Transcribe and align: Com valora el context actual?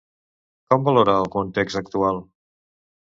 Com 0.71 0.87
valora 0.87 1.15
el 1.23 1.29
context 1.37 1.79
actual? 1.83 2.21